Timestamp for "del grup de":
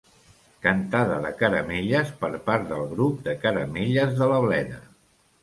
2.73-3.37